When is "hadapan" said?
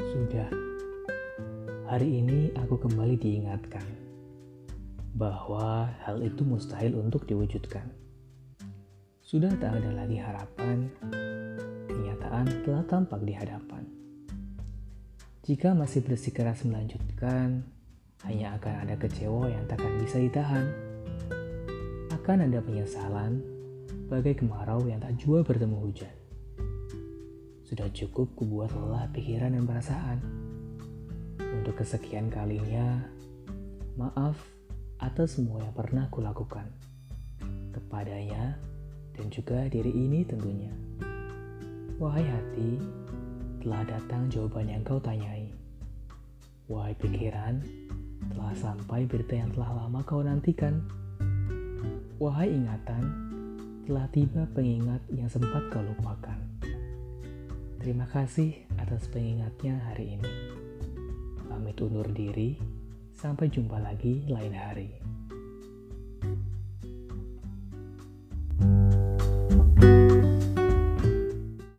13.36-13.84